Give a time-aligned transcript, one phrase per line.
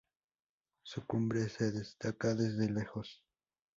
[0.81, 3.21] Su cumbre se destaca desde lejos.